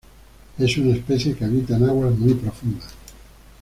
[0.57, 2.87] Es una especie que habita en aguas muy profundas.